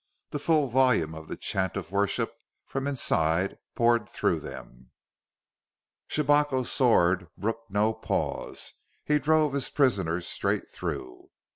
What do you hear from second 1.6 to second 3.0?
of worship from